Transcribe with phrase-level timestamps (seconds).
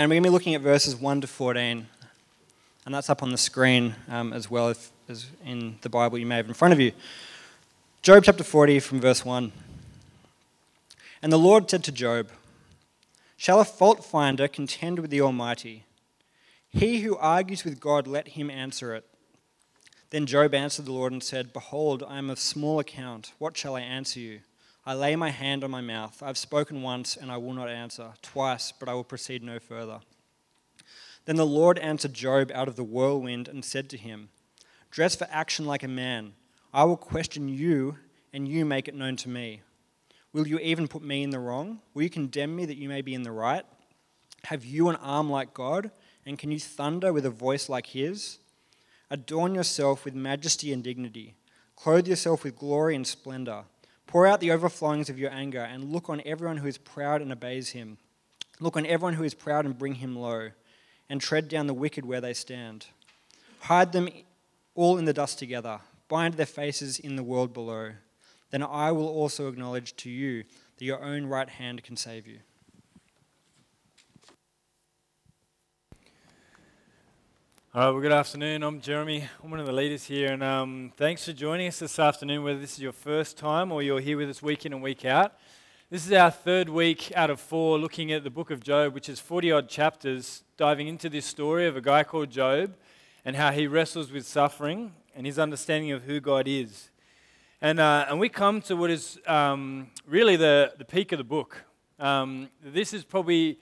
[0.00, 1.86] And we're going to be looking at verses 1 to 14.
[2.86, 6.24] And that's up on the screen um, as well if, as in the Bible you
[6.24, 6.92] may have in front of you.
[8.00, 9.52] Job chapter 40 from verse 1.
[11.20, 12.30] And the Lord said to Job,
[13.36, 15.84] Shall a fault finder contend with the Almighty?
[16.70, 19.04] He who argues with God, let him answer it.
[20.08, 23.34] Then Job answered the Lord and said, Behold, I am of small account.
[23.36, 24.40] What shall I answer you?
[24.84, 26.22] I lay my hand on my mouth.
[26.22, 29.58] I have spoken once, and I will not answer, twice, but I will proceed no
[29.58, 30.00] further.
[31.26, 34.30] Then the Lord answered Job out of the whirlwind and said to him,
[34.90, 36.32] Dress for action like a man.
[36.72, 37.98] I will question you,
[38.32, 39.60] and you make it known to me.
[40.32, 41.80] Will you even put me in the wrong?
[41.92, 43.64] Will you condemn me that you may be in the right?
[44.44, 45.90] Have you an arm like God?
[46.24, 48.38] And can you thunder with a voice like his?
[49.10, 51.34] Adorn yourself with majesty and dignity.
[51.74, 53.64] Clothe yourself with glory and splendor.
[54.10, 57.30] Pour out the overflowings of your anger, and look on everyone who is proud and
[57.30, 57.96] obeys him.
[58.58, 60.50] Look on everyone who is proud and bring him low,
[61.08, 62.86] and tread down the wicked where they stand.
[63.60, 64.08] Hide them
[64.74, 67.92] all in the dust together, bind their faces in the world below.
[68.50, 70.42] Then I will also acknowledge to you
[70.76, 72.40] that your own right hand can save you.
[77.72, 78.64] All right, well, good afternoon.
[78.64, 79.28] I'm Jeremy.
[79.44, 82.58] I'm one of the leaders here, and um, thanks for joining us this afternoon, whether
[82.58, 85.34] this is your first time or you're here with us week in and week out.
[85.88, 89.08] This is our third week out of four looking at the book of Job, which
[89.08, 92.74] is 40 odd chapters, diving into this story of a guy called Job
[93.24, 96.90] and how he wrestles with suffering and his understanding of who God is.
[97.62, 101.24] And, uh, and we come to what is um, really the, the peak of the
[101.24, 101.62] book.
[102.00, 103.60] Um, this is probably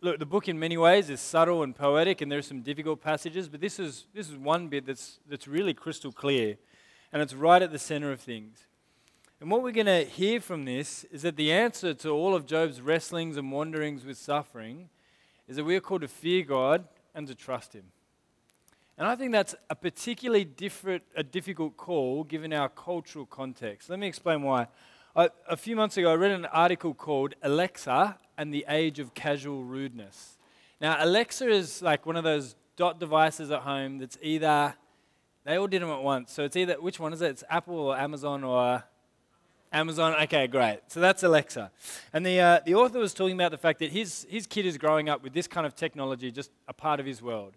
[0.00, 3.00] look, the book in many ways is subtle and poetic, and there are some difficult
[3.00, 6.56] passages, but this is, this is one bit that's, that's really crystal clear,
[7.12, 8.66] and it's right at the center of things.
[9.40, 12.46] And what we're going to hear from this is that the answer to all of
[12.46, 14.90] Job's wrestlings and wanderings with suffering
[15.48, 17.84] is that we are called to fear God and to trust Him.
[18.98, 23.88] And I think that's a particularly different, a difficult call given our cultural context.
[23.88, 24.66] Let me explain why.
[25.16, 29.12] I, a few months ago, I read an article called Alexa and the Age of
[29.12, 30.38] Casual Rudeness.
[30.80, 34.74] Now, Alexa is like one of those dot devices at home that's either,
[35.44, 36.32] they all did them at once.
[36.32, 37.32] So it's either, which one is it?
[37.32, 38.82] It's Apple or Amazon or
[39.70, 40.14] Amazon.
[40.22, 40.80] Okay, great.
[40.86, 41.70] So that's Alexa.
[42.14, 44.78] And the, uh, the author was talking about the fact that his, his kid is
[44.78, 47.52] growing up with this kind of technology, just a part of his world.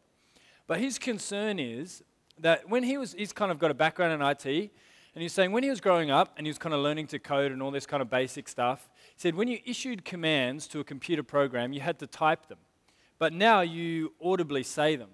[0.67, 2.03] But his concern is
[2.39, 4.69] that when he was, he's kind of got a background in IT,
[5.15, 7.19] and he's saying when he was growing up and he was kind of learning to
[7.19, 10.79] code and all this kind of basic stuff, he said when you issued commands to
[10.79, 12.57] a computer program, you had to type them.
[13.19, 15.09] But now you audibly say them.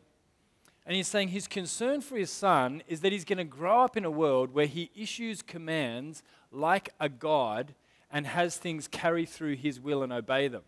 [0.85, 3.97] And he's saying his concern for his son is that he's going to grow up
[3.97, 7.75] in a world where he issues commands like a God
[8.09, 10.63] and has things carry through his will and obey them.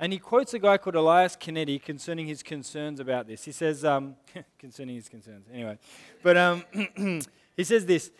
[0.00, 3.44] And he quotes a guy called Elias Canetti concerning his concerns about this.
[3.44, 4.16] He says, um,
[4.58, 5.78] concerning his concerns, anyway.
[6.22, 6.64] But um,
[7.56, 8.10] he says this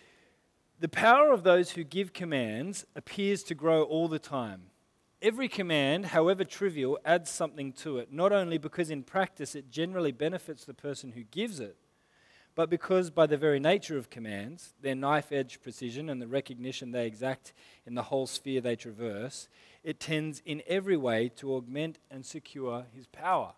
[0.81, 4.63] the power of those who give commands appears to grow all the time.
[5.21, 10.13] Every command, however trivial, adds something to it, not only because in practice it generally
[10.13, 11.77] benefits the person who gives it,
[12.55, 16.93] but because by the very nature of commands, their knife edge precision and the recognition
[16.93, 17.53] they exact
[17.87, 19.49] in the whole sphere they traverse,
[19.85, 23.53] it tends in every way to augment and secure his power.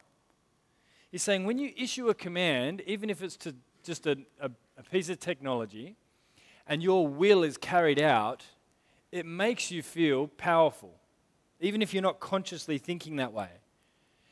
[1.13, 3.55] He's saying when you issue a command, even if it's to
[3.85, 5.97] just a, a, a piece of technology,
[6.67, 8.45] and your will is carried out,
[9.11, 10.95] it makes you feel powerful,
[11.61, 13.49] even if you're not consciously thinking that way.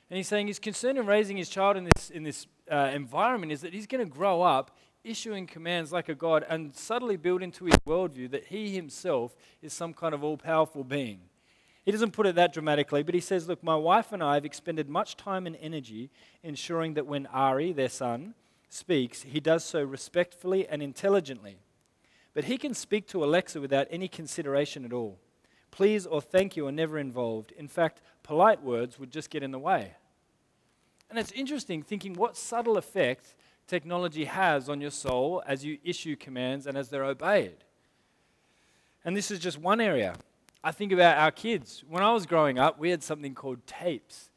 [0.09, 3.53] And he's saying his concern in raising his child in this, in this uh, environment
[3.53, 7.43] is that he's going to grow up issuing commands like a God and subtly build
[7.43, 11.21] into his worldview that he himself is some kind of all powerful being.
[11.85, 14.45] He doesn't put it that dramatically, but he says, Look, my wife and I have
[14.45, 16.11] expended much time and energy
[16.43, 18.35] ensuring that when Ari, their son,
[18.69, 21.59] speaks, he does so respectfully and intelligently.
[22.35, 25.19] But he can speak to Alexa without any consideration at all.
[25.71, 27.53] Please or thank you are never involved.
[27.53, 29.95] In fact, polite words would just get in the way.
[31.09, 33.35] And it's interesting thinking what subtle effect
[33.67, 37.65] technology has on your soul as you issue commands and as they're obeyed.
[39.05, 40.15] And this is just one area.
[40.63, 41.83] I think about our kids.
[41.89, 44.31] When I was growing up, we had something called tapes.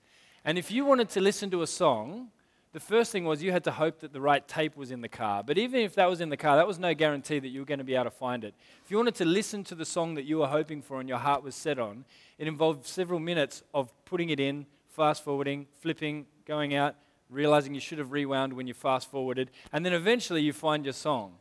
[0.45, 2.29] And if you wanted to listen to a song,
[2.73, 5.07] the first thing was you had to hope that the right tape was in the
[5.07, 5.43] car.
[5.43, 7.65] But even if that was in the car, that was no guarantee that you were
[7.65, 8.55] going to be able to find it.
[8.83, 11.19] If you wanted to listen to the song that you were hoping for and your
[11.19, 12.03] heart was set on,
[12.39, 16.95] it involved several minutes of putting it in, fast forwarding, flipping, going out,
[17.29, 20.93] realizing you should have rewound when you fast forwarded, and then eventually you find your
[20.93, 21.35] song.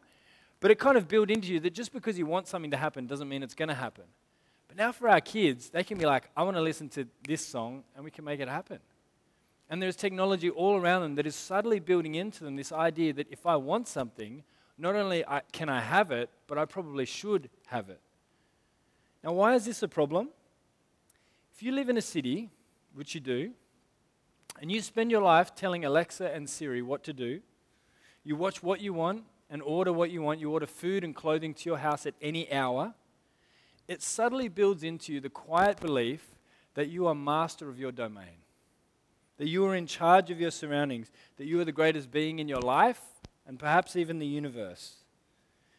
[0.61, 3.06] But it kind of built into you that just because you want something to happen
[3.06, 4.05] doesn't mean it's going to happen.
[4.69, 7.44] But now for our kids, they can be like, I want to listen to this
[7.44, 8.78] song, and we can make it happen.
[9.73, 13.27] And there's technology all around them that is subtly building into them this idea that
[13.31, 14.43] if I want something,
[14.77, 17.99] not only can I have it, but I probably should have it.
[19.25, 20.29] Now, why is this a problem?
[21.55, 22.51] If you live in a city,
[22.93, 23.53] which you do,
[24.61, 27.41] and you spend your life telling Alexa and Siri what to do,
[28.25, 31.55] you watch what you want and order what you want, you order food and clothing
[31.55, 32.93] to your house at any hour,
[33.89, 36.27] it subtly builds into you the quiet belief
[36.75, 38.42] that you are master of your domain,
[39.43, 42.47] that you are in charge of your surroundings, that you are the greatest being in
[42.47, 43.00] your life
[43.44, 44.99] and perhaps even the universe.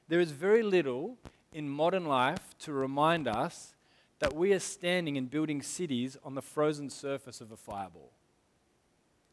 [0.09, 1.17] There is very little
[1.53, 3.73] in modern life to remind us
[4.19, 8.11] that we are standing and building cities on the frozen surface of a fireball.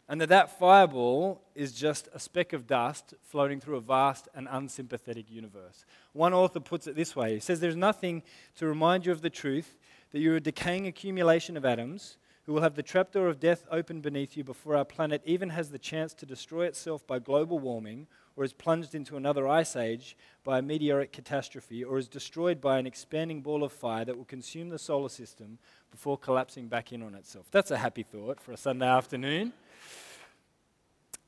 [0.08, 4.46] And that that fireball is just a speck of dust floating through a vast and
[4.48, 5.84] unsympathetic universe.
[6.12, 8.22] One author puts it this way He says, There's nothing
[8.58, 9.76] to remind you of the truth
[10.12, 12.16] that you're a decaying accumulation of atoms
[12.50, 15.70] who will have the trapdoor of death open beneath you before our planet even has
[15.70, 20.16] the chance to destroy itself by global warming or is plunged into another ice age
[20.42, 24.24] by a meteoric catastrophe, or is destroyed by an expanding ball of fire that will
[24.24, 25.60] consume the solar system
[25.92, 27.46] before collapsing back in on itself.
[27.52, 29.52] That's a happy thought for a Sunday afternoon.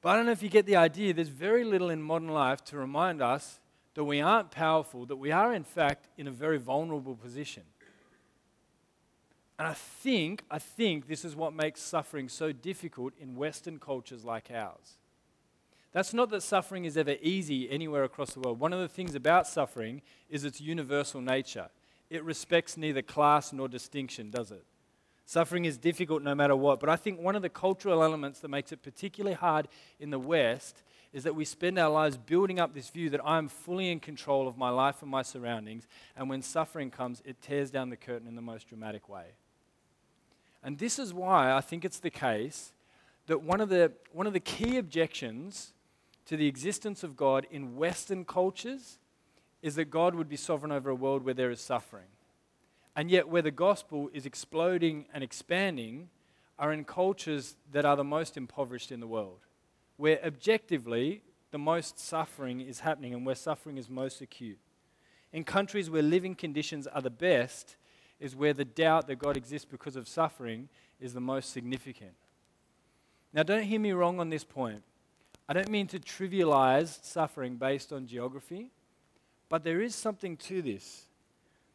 [0.00, 2.64] But I don't know if you get the idea, there's very little in modern life
[2.64, 3.60] to remind us
[3.94, 7.62] that we aren't powerful, that we are, in fact, in a very vulnerable position.
[9.62, 14.24] And I think, I think this is what makes suffering so difficult in Western cultures
[14.24, 14.96] like ours.
[15.92, 18.58] That's not that suffering is ever easy anywhere across the world.
[18.58, 21.68] One of the things about suffering is its universal nature.
[22.10, 24.64] It respects neither class nor distinction, does it?
[25.26, 26.80] Suffering is difficult no matter what.
[26.80, 29.68] But I think one of the cultural elements that makes it particularly hard
[30.00, 30.82] in the West
[31.12, 34.48] is that we spend our lives building up this view that I'm fully in control
[34.48, 35.86] of my life and my surroundings.
[36.16, 39.26] And when suffering comes, it tears down the curtain in the most dramatic way.
[40.62, 42.72] And this is why I think it's the case
[43.26, 45.74] that one of the, one of the key objections
[46.26, 48.98] to the existence of God in Western cultures
[49.60, 52.06] is that God would be sovereign over a world where there is suffering.
[52.94, 56.10] And yet, where the gospel is exploding and expanding
[56.58, 59.40] are in cultures that are the most impoverished in the world,
[59.96, 64.58] where objectively the most suffering is happening and where suffering is most acute.
[65.32, 67.76] In countries where living conditions are the best,
[68.22, 70.68] is where the doubt that God exists because of suffering
[71.00, 72.12] is the most significant.
[73.34, 74.82] Now, don't hear me wrong on this point.
[75.48, 78.70] I don't mean to trivialize suffering based on geography,
[79.48, 81.06] but there is something to this.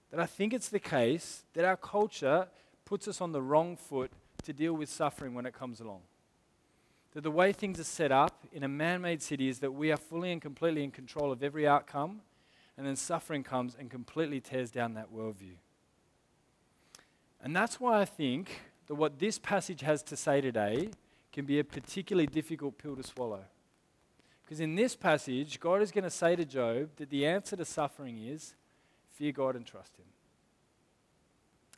[0.10, 2.48] That I think it's the case that our culture
[2.86, 4.10] puts us on the wrong foot
[4.44, 6.00] to deal with suffering when it comes along.
[7.12, 9.92] That the way things are set up in a man made city is that we
[9.92, 12.22] are fully and completely in control of every outcome,
[12.78, 15.56] and then suffering comes and completely tears down that worldview.
[17.44, 20.90] And that's why I think that what this passage has to say today
[21.32, 23.44] can be a particularly difficult pill to swallow.
[24.44, 27.66] Because in this passage, God is going to say to Job that the answer to
[27.66, 28.56] suffering is
[29.14, 30.06] fear God and trust Him.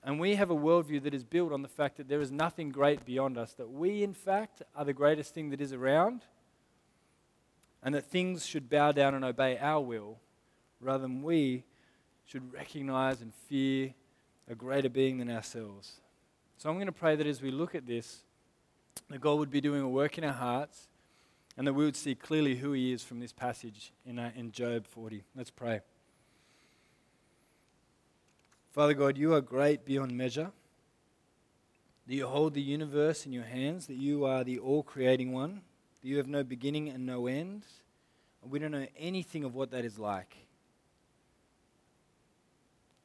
[0.03, 2.69] And we have a worldview that is built on the fact that there is nothing
[2.69, 6.21] great beyond us, that we, in fact, are the greatest thing that is around,
[7.83, 10.19] and that things should bow down and obey our will,
[10.79, 11.63] rather than we
[12.25, 13.93] should recognize and fear
[14.49, 16.01] a greater being than ourselves.
[16.57, 18.23] So I'm going to pray that as we look at this,
[19.09, 20.87] that God would be doing a work in our hearts
[21.55, 24.51] and that we would see clearly who he is from this passage in, uh, in
[24.51, 25.23] Job 40.
[25.35, 25.81] Let's pray.
[28.71, 30.51] Father God, you are great beyond measure.
[32.07, 35.61] That you hold the universe in your hands, that you are the all creating one,
[36.01, 37.65] that you have no beginning and no end.
[38.41, 40.35] We don't know anything of what that is like.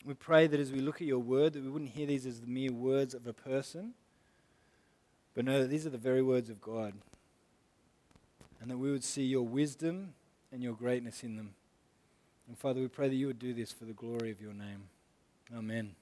[0.04, 2.40] We pray that as we look at your word, that we wouldn't hear these as
[2.40, 3.94] the mere words of a person,
[5.34, 6.92] but know that these are the very words of God
[8.64, 10.14] and that we would see your wisdom
[10.50, 11.54] and your greatness in them.
[12.48, 14.84] And Father, we pray that you would do this for the glory of your name.
[15.54, 15.94] Amen.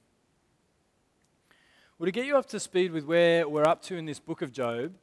[1.98, 4.42] Well, to get you up to speed with where we're up to in this book
[4.42, 4.94] of Job,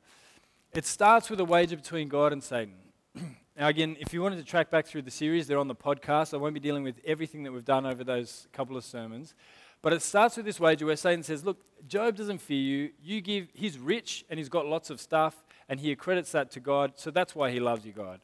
[0.74, 2.76] it starts with a wager between God and Satan.
[3.60, 6.34] now, again, if you wanted to track back through the series, they're on the podcast.
[6.34, 9.36] I won't be dealing with everything that we've done over those couple of sermons.
[9.82, 12.92] But it starts with this wager where Satan says, Look, Job doesn't fear you.
[13.04, 16.62] You give, he's rich and he's got lots of stuff and he accredits that to
[16.62, 18.22] God, so that's why he loves you, God.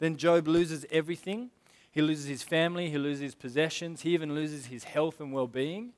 [0.00, 1.50] Then Job loses everything.
[1.92, 5.46] He loses his family, he loses his possessions, he even loses his health and well
[5.46, 5.92] being.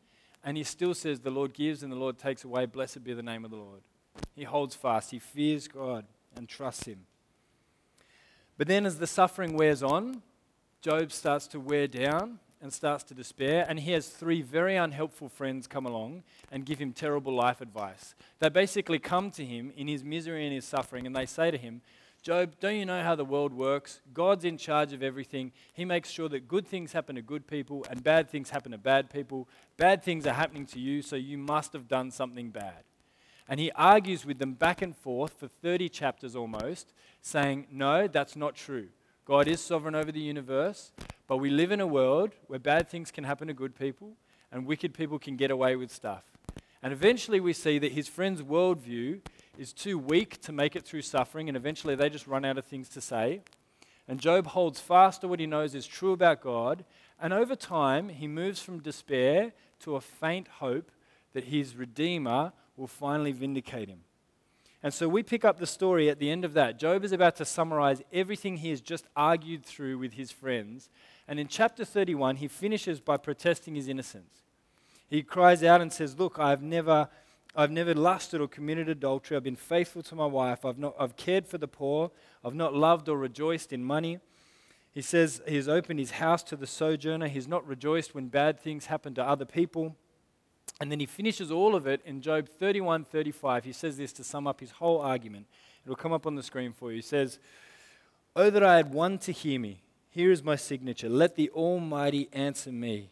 [0.45, 2.67] And he still says, The Lord gives and the Lord takes away.
[2.67, 3.81] Blessed be the name of the Lord.
[4.37, 6.05] He holds fast, he fears God
[6.37, 7.07] and trusts him.
[8.57, 10.23] But then, as the suffering wears on,
[10.81, 15.29] Job starts to wear down and starts to despair, and he has three very unhelpful
[15.29, 18.15] friends come along and give him terrible life advice.
[18.39, 21.59] They basically come to him in his misery and his suffering, and they say to
[21.59, 21.83] him,
[22.23, 24.01] Job, don't you know how the world works?
[24.15, 25.53] God's in charge of everything.
[25.75, 28.79] He makes sure that good things happen to good people and bad things happen to
[28.79, 29.47] bad people.
[29.77, 32.85] Bad things are happening to you, so you must have done something bad.
[33.49, 38.37] And he argues with them back and forth for 30 chapters almost, saying, No, that's
[38.37, 38.89] not true.
[39.27, 40.93] God is sovereign over the universe,
[41.27, 44.13] but we live in a world where bad things can happen to good people
[44.53, 46.23] and wicked people can get away with stuff.
[46.83, 49.21] And eventually we see that his friend's worldview
[49.59, 52.65] is too weak to make it through suffering, and eventually they just run out of
[52.65, 53.41] things to say.
[54.07, 56.85] And Job holds fast to what he knows is true about God,
[57.21, 60.91] and over time he moves from despair to a faint hope
[61.33, 64.01] that his Redeemer will finally vindicate him.
[64.83, 66.79] And so we pick up the story at the end of that.
[66.79, 70.91] Job is about to summarize everything he has just argued through with his friends.
[71.27, 74.43] And in chapter 31, he finishes by protesting his innocence.
[75.09, 77.09] He cries out and says, Look, I've never
[77.57, 79.37] I've never lusted or committed adultery.
[79.37, 80.65] I've been faithful to my wife.
[80.65, 82.11] I've, not, I've cared for the poor.
[82.45, 84.19] I've not loved or rejoiced in money.
[84.93, 87.29] He says he has opened his house to the sojourner.
[87.29, 89.97] He's not rejoiced when bad things happen to other people.
[90.81, 93.65] And then he finishes all of it in Job 31 35.
[93.65, 95.47] He says this to sum up his whole argument.
[95.85, 96.97] It'll come up on the screen for you.
[96.97, 97.39] He says,
[98.37, 99.81] Oh, that I had one to hear me.
[100.11, 101.09] Here is my signature.
[101.09, 103.11] Let the Almighty answer me.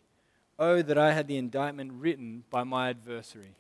[0.59, 3.57] Oh, that I had the indictment written by my adversary.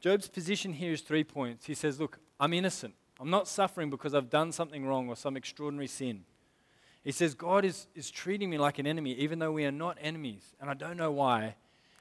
[0.00, 1.66] Job's position here is three points.
[1.66, 2.94] He says, Look, I'm innocent.
[3.20, 6.24] I'm not suffering because I've done something wrong or some extraordinary sin.
[7.04, 9.96] He says, God is, is treating me like an enemy, even though we are not
[10.00, 11.54] enemies, and I don't know why.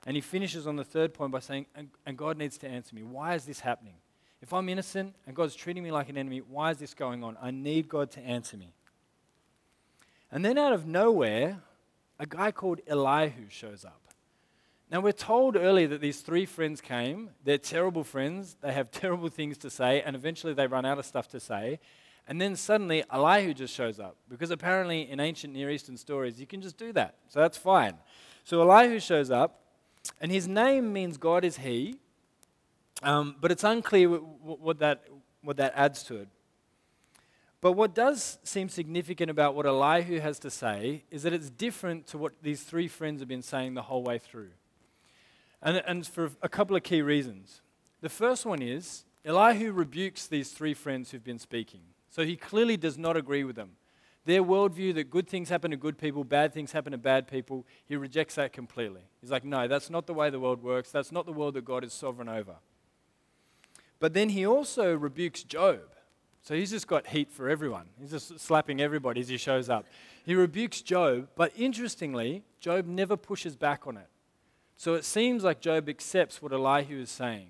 [0.06, 2.96] And he finishes on the third point by saying, and, and God needs to answer
[2.96, 3.04] me.
[3.04, 3.96] Why is this happening?
[4.42, 7.38] If I'm innocent and God's treating me like an enemy, why is this going on?
[7.42, 8.74] I need God to answer me.
[10.32, 11.60] And then out of nowhere,
[12.18, 14.02] a guy called Elihu shows up.
[14.92, 17.30] Now, we're told earlier that these three friends came.
[17.46, 18.58] They're terrible friends.
[18.62, 21.80] They have terrible things to say, and eventually they run out of stuff to say.
[22.28, 26.46] And then suddenly Elihu just shows up because apparently in ancient Near Eastern stories you
[26.46, 27.16] can just do that.
[27.28, 27.96] So that's fine.
[28.44, 29.61] So Elihu shows up,
[30.20, 31.98] and his name means God is He,
[33.04, 35.04] um, but it's unclear what, what, that,
[35.42, 36.28] what that adds to it.
[37.62, 42.08] But what does seem significant about what Elihu has to say is that it's different
[42.08, 44.50] to what these three friends have been saying the whole way through.
[45.62, 47.62] And, and for a couple of key reasons.
[48.02, 51.82] The first one is Elihu rebukes these three friends who've been speaking.
[52.10, 53.72] So he clearly does not agree with them.
[54.26, 57.66] Their worldview that good things happen to good people, bad things happen to bad people,
[57.86, 59.02] he rejects that completely.
[59.20, 60.92] He's like, no, that's not the way the world works.
[60.92, 62.56] That's not the world that God is sovereign over.
[64.00, 65.82] But then he also rebukes Job.
[66.44, 67.86] So he's just got heat for everyone.
[68.00, 69.86] He's just slapping everybody as he shows up.
[70.26, 74.08] He rebukes Job, but interestingly, Job never pushes back on it.
[74.76, 77.50] So it seems like Job accepts what Elihu is saying.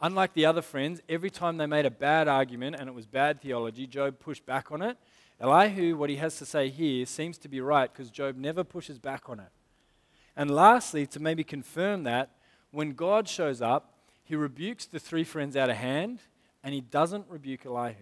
[0.00, 3.40] Unlike the other friends, every time they made a bad argument and it was bad
[3.40, 4.96] theology, Job pushed back on it.
[5.42, 8.98] Elihu, what he has to say here, seems to be right because Job never pushes
[8.98, 9.50] back on it.
[10.36, 12.30] And lastly, to maybe confirm that,
[12.70, 13.92] when God shows up,
[14.24, 16.20] he rebukes the three friends out of hand
[16.62, 17.96] and he doesn't rebuke Elihu.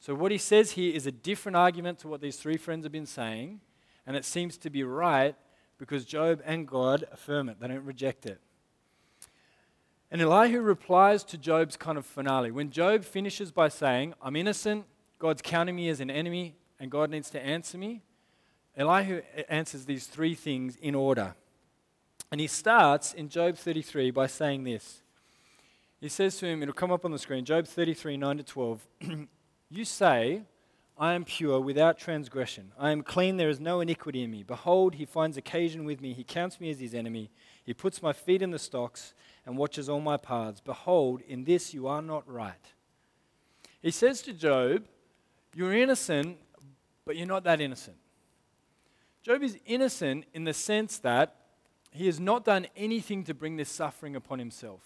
[0.00, 2.92] So what he says here is a different argument to what these three friends have
[2.92, 3.60] been saying,
[4.06, 5.34] and it seems to be right
[5.78, 8.38] because Job and God affirm it, they don't reject it.
[10.10, 12.50] And Elihu replies to Job's kind of finale.
[12.50, 14.84] When Job finishes by saying, I'm innocent,
[15.20, 18.02] God's counting me as an enemy, and God needs to answer me,
[18.76, 21.34] Elihu answers these three things in order.
[22.32, 25.02] And he starts in Job 33 by saying this.
[26.00, 28.88] He says to him, it'll come up on the screen, Job 33, 9 to 12.
[29.70, 30.42] you say,
[30.96, 32.72] I am pure without transgression.
[32.78, 34.42] I am clean, there is no iniquity in me.
[34.42, 36.14] Behold, he finds occasion with me.
[36.14, 37.30] He counts me as his enemy.
[37.62, 39.12] He puts my feet in the stocks
[39.44, 40.62] and watches all my paths.
[40.62, 42.72] Behold, in this you are not right.
[43.82, 44.84] He says to Job,
[45.54, 46.38] You're innocent,
[47.04, 47.96] but you're not that innocent.
[49.22, 51.36] Job is innocent in the sense that
[51.90, 54.82] he has not done anything to bring this suffering upon himself.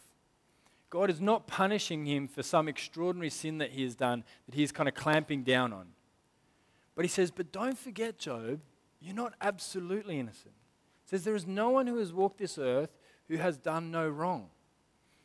[0.90, 4.62] God is not punishing him for some extraordinary sin that he has done that he
[4.62, 5.88] is kind of clamping down on.
[6.94, 8.60] But he says, But don't forget, Job,
[9.00, 10.54] you're not absolutely innocent.
[11.04, 12.90] He says, There is no one who has walked this earth
[13.28, 14.50] who has done no wrong.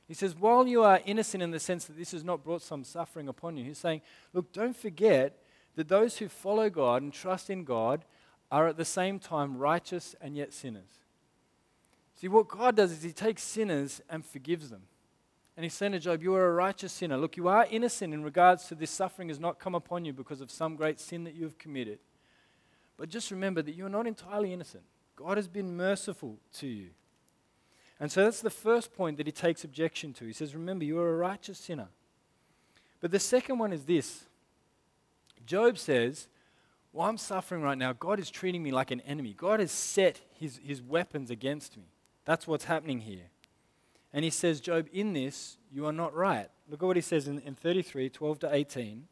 [0.10, 2.84] He says, While you are innocent in the sense that this has not brought some
[2.84, 4.02] suffering upon you, he's saying,
[4.34, 5.38] Look, don't forget
[5.76, 8.04] that those who follow God and trust in God
[8.52, 10.90] are at the same time righteous and yet sinners.
[12.16, 14.82] See, what God does is he takes sinners and forgives them.
[15.56, 17.16] And he's saying to Job, You are a righteous sinner.
[17.16, 20.42] Look, you are innocent in regards to this suffering has not come upon you because
[20.42, 22.00] of some great sin that you have committed.
[22.98, 24.84] But just remember that you are not entirely innocent.
[25.16, 26.90] God has been merciful to you.
[28.00, 30.26] And so that's the first point that he takes objection to.
[30.26, 31.90] He says, Remember, you are a righteous sinner.
[33.02, 34.26] But the second one is this
[35.46, 36.28] Job says,
[36.94, 37.94] Well, I'm suffering right now.
[37.94, 39.34] God is treating me like an enemy.
[39.34, 41.86] God has set his, his weapons against me.
[42.26, 43.30] That's what's happening here.
[44.14, 46.50] And he says, Job, in this, you are not right.
[46.70, 49.08] Look at what he says in, in 33, 12 to 18.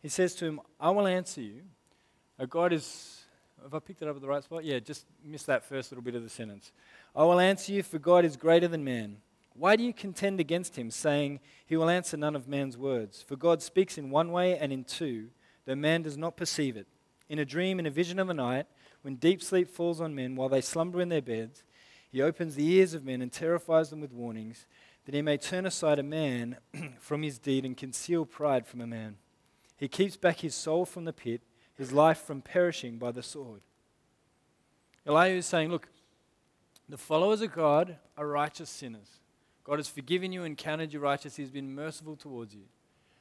[0.00, 1.62] He says to him, I will answer you.
[2.48, 3.17] God is,
[3.62, 4.64] have I picked it up at the right spot?
[4.64, 6.72] Yeah, just miss that first little bit of the sentence.
[7.14, 9.18] I will answer you, for God is greater than man.
[9.54, 13.22] Why do you contend against him, saying, He will answer none of man's words?
[13.22, 15.30] For God speaks in one way and in two,
[15.64, 16.86] though man does not perceive it.
[17.28, 18.66] In a dream, in a vision of a night,
[19.02, 21.64] when deep sleep falls on men while they slumber in their beds,
[22.10, 24.66] he opens the ears of men and terrifies them with warnings,
[25.04, 26.56] that he may turn aside a man
[27.00, 29.16] from his deed and conceal pride from a man.
[29.76, 31.42] He keeps back his soul from the pit,
[31.78, 33.60] his life from perishing by the sword.
[35.06, 35.88] Elihu is saying, Look,
[36.88, 39.20] the followers of God are righteous sinners.
[39.64, 41.36] God has forgiven you and counted you righteous.
[41.36, 42.64] He's been merciful towards you.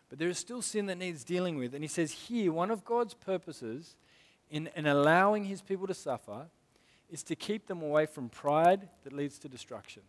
[0.10, 1.74] But there is still sin that needs dealing with.
[1.74, 3.96] And he says here, one of God's purposes
[4.50, 6.48] in, in allowing his people to suffer
[7.10, 10.04] is to keep them away from pride that leads to destruction.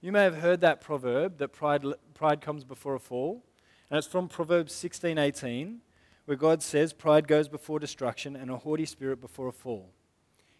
[0.00, 3.44] You may have heard that proverb that pride, pride comes before a fall.
[3.90, 5.80] And it's from Proverbs 16:18,
[6.24, 9.90] where God says, Pride goes before destruction and a haughty spirit before a fall.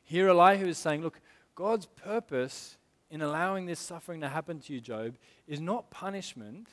[0.02, 1.20] Here Elihu is saying, Look,
[1.54, 2.76] God's purpose
[3.10, 5.16] in allowing this suffering to happen to you, Job,
[5.46, 6.68] is not punishment,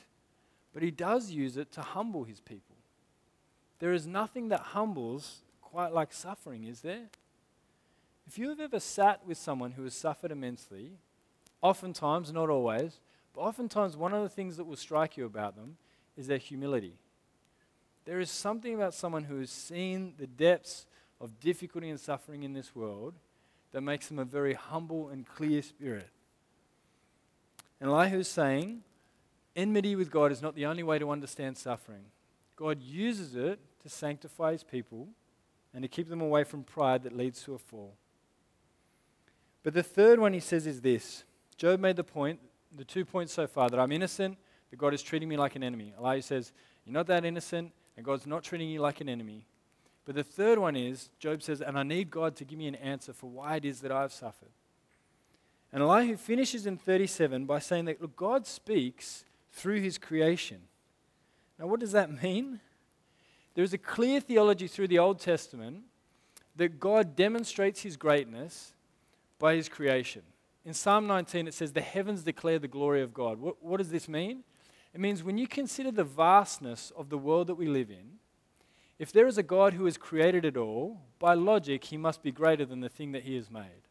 [0.74, 2.76] but he does use it to humble his people.
[3.78, 7.08] There is nothing that humbles quite like suffering, is there?
[8.26, 10.92] If you have ever sat with someone who has suffered immensely,
[11.60, 13.00] oftentimes, not always,
[13.34, 15.76] but oftentimes one of the things that will strike you about them
[16.16, 16.94] is their humility.
[18.04, 20.86] There is something about someone who has seen the depths
[21.20, 23.14] of difficulty and suffering in this world
[23.72, 26.10] that makes them a very humble and clear spirit.
[27.80, 28.82] And Elihu is saying,
[29.56, 32.04] enmity with God is not the only way to understand suffering.
[32.56, 35.08] God uses it to sanctify his people
[35.74, 37.94] and to keep them away from pride that leads to a fall.
[39.62, 41.24] But the third one he says is this
[41.56, 42.40] Job made the point,
[42.76, 44.38] the two points so far, that I'm innocent,
[44.70, 45.94] that God is treating me like an enemy.
[45.98, 46.52] Elihu says,
[46.84, 49.46] You're not that innocent, and God's not treating you like an enemy.
[50.04, 52.74] But the third one is, Job says, and I need God to give me an
[52.74, 54.50] answer for why it is that I've suffered.
[55.72, 60.62] And Elihu finishes in 37 by saying that look, God speaks through his creation.
[61.58, 62.60] Now, what does that mean?
[63.54, 65.84] There is a clear theology through the Old Testament
[66.56, 68.72] that God demonstrates his greatness
[69.38, 70.22] by his creation.
[70.64, 73.40] In Psalm 19, it says, The heavens declare the glory of God.
[73.40, 74.44] What, what does this mean?
[74.94, 78.18] It means when you consider the vastness of the world that we live in,
[78.98, 82.30] if there is a God who has created it all, by logic, he must be
[82.30, 83.88] greater than the thing that he has made.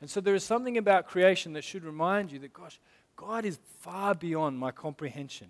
[0.00, 2.78] And so there is something about creation that should remind you that, gosh,
[3.16, 5.48] God is far beyond my comprehension.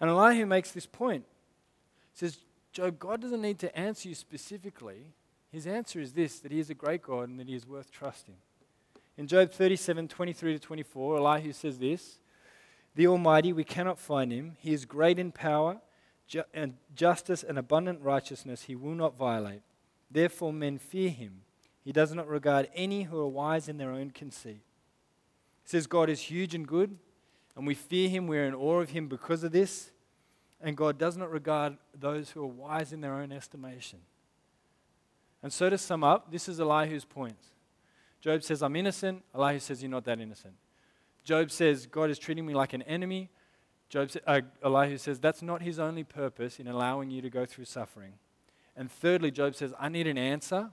[0.00, 1.24] And Elihu makes this point.
[2.12, 2.38] He says,
[2.72, 5.06] Job, God doesn't need to answer you specifically.
[5.52, 7.90] His answer is this that he is a great God and that he is worth
[7.90, 8.36] trusting.
[9.16, 12.18] In Job 37 23 to 24, Elihu says this
[12.94, 14.56] The Almighty, we cannot find him.
[14.58, 15.80] He is great in power
[16.26, 19.62] ju- and justice and abundant righteousness he will not violate.
[20.10, 21.42] Therefore, men fear him.
[21.84, 24.60] He does not regard any who are wise in their own conceit.
[25.64, 26.96] Says God is huge and good,
[27.56, 28.26] and we fear him.
[28.26, 29.90] We're in awe of him because of this.
[30.60, 33.98] And God does not regard those who are wise in their own estimation.
[35.42, 37.36] And so, to sum up, this is Elihu's point.
[38.20, 39.24] Job says, I'm innocent.
[39.34, 40.54] Elihu says, You're not that innocent.
[41.24, 43.30] Job says, God is treating me like an enemy.
[43.88, 47.66] Job, uh, Elihu says that's not his only purpose in allowing you to go through
[47.66, 48.14] suffering.
[48.76, 50.70] And thirdly, Job says, I need an answer.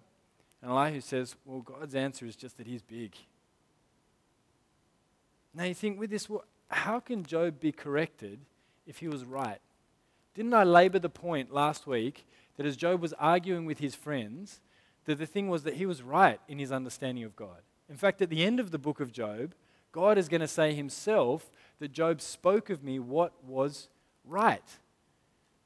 [0.61, 3.15] And Elihu says, Well, God's answer is just that he's big.
[5.53, 6.27] Now you think with this,
[6.69, 8.39] how can Job be corrected
[8.85, 9.59] if he was right?
[10.35, 12.25] Didn't I labor the point last week
[12.57, 14.61] that as Job was arguing with his friends,
[15.05, 17.61] that the thing was that he was right in his understanding of God?
[17.89, 19.53] In fact, at the end of the book of Job,
[19.91, 21.49] God is going to say himself
[21.79, 23.89] that Job spoke of me what was
[24.25, 24.63] right.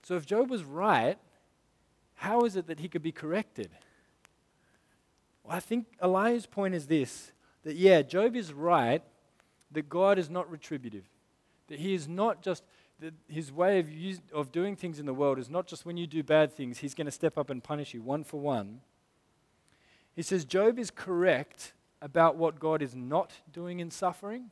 [0.04, 1.18] So if Job was right,
[2.16, 3.70] how is it that he could be corrected?
[5.44, 7.32] Well, I think Elihu's point is this
[7.64, 9.02] that yeah, Job is right
[9.72, 11.06] that God is not retributive,
[11.68, 12.64] that he is not just.
[13.28, 16.08] His way of, use, of doing things in the world is not just when you
[16.08, 18.80] do bad things, he's going to step up and punish you one for one.
[20.16, 21.74] He says Job is correct
[22.04, 24.52] about what God is not doing in suffering,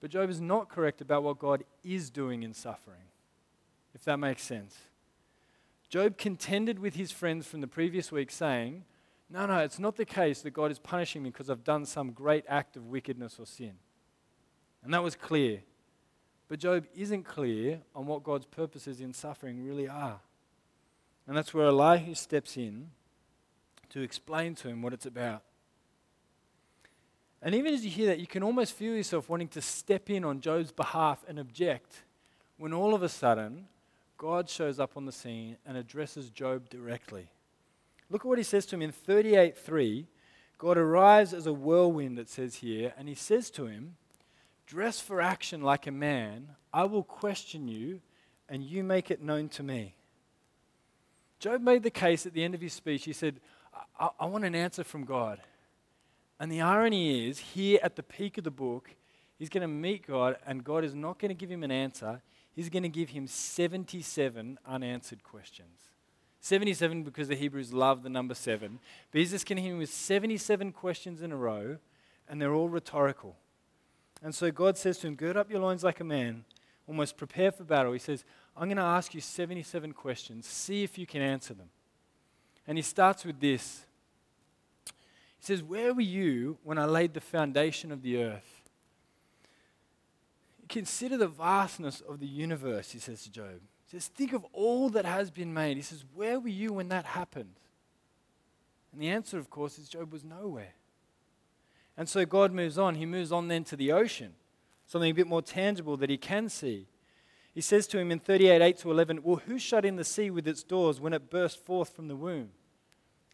[0.00, 3.06] but Job is not correct about what God is doing in suffering,
[3.94, 4.76] if that makes sense.
[5.88, 8.84] Job contended with his friends from the previous week, saying
[9.28, 12.12] no, no, it's not the case that God is punishing me because I've done some
[12.12, 13.72] great act of wickedness or sin.
[14.84, 15.62] And that was clear.
[16.48, 20.20] But Job isn't clear on what God's purposes in suffering really are.
[21.26, 22.90] And that's where Elihu steps in
[23.90, 25.42] to explain to him what it's about.
[27.46, 30.24] And even as you hear that, you can almost feel yourself wanting to step in
[30.24, 32.02] on Job's behalf and object
[32.58, 33.68] when all of a sudden
[34.18, 37.28] God shows up on the scene and addresses Job directly.
[38.10, 40.08] Look at what he says to him in 38:3.
[40.58, 43.96] God arrives as a whirlwind, it says here, and he says to him,
[44.66, 46.56] Dress for action like a man.
[46.74, 48.00] I will question you,
[48.48, 49.94] and you make it known to me.
[51.38, 53.04] Job made the case at the end of his speech.
[53.04, 53.40] He said,
[54.00, 55.40] I, I want an answer from God.
[56.38, 58.94] And the irony is, here at the peak of the book,
[59.38, 62.20] he's going to meet God, and God is not going to give him an answer.
[62.52, 65.88] He's going to give him 77 unanswered questions.
[66.40, 68.78] 77 because the Hebrews love the number seven.
[69.10, 71.78] But he's just going to hit him with 77 questions in a row,
[72.28, 73.36] and they're all rhetorical.
[74.22, 76.44] And so God says to him, Gird up your loins like a man,
[76.86, 77.92] almost prepare for battle.
[77.92, 78.24] He says,
[78.56, 80.46] I'm going to ask you 77 questions.
[80.46, 81.70] See if you can answer them.
[82.66, 83.85] And he starts with this
[85.38, 88.62] He says, Where were you when I laid the foundation of the earth?
[90.68, 93.60] Consider the vastness of the universe, he says to Job.
[93.84, 95.76] He says, Think of all that has been made.
[95.76, 97.54] He says, Where were you when that happened?
[98.92, 100.74] And the answer, of course, is Job was nowhere.
[101.96, 102.96] And so God moves on.
[102.96, 104.34] He moves on then to the ocean,
[104.86, 106.88] something a bit more tangible that he can see.
[107.54, 110.30] He says to him in 38 8 to 11, Well, who shut in the sea
[110.30, 112.50] with its doors when it burst forth from the womb?